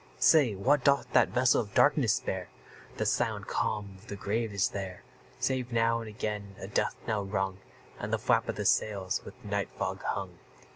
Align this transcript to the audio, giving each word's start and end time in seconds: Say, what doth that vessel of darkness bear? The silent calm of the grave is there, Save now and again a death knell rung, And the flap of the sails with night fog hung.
Say, 0.17 0.55
what 0.55 0.83
doth 0.83 1.13
that 1.13 1.29
vessel 1.29 1.61
of 1.61 1.75
darkness 1.75 2.19
bear? 2.19 2.49
The 2.97 3.05
silent 3.05 3.45
calm 3.47 3.99
of 3.99 4.07
the 4.07 4.15
grave 4.15 4.51
is 4.51 4.69
there, 4.69 5.03
Save 5.39 5.71
now 5.71 5.99
and 6.01 6.09
again 6.09 6.55
a 6.59 6.67
death 6.67 6.95
knell 7.05 7.23
rung, 7.23 7.59
And 7.99 8.11
the 8.11 8.17
flap 8.17 8.49
of 8.49 8.55
the 8.55 8.65
sails 8.65 9.21
with 9.23 9.35
night 9.45 9.69
fog 9.77 10.01
hung. 10.01 10.39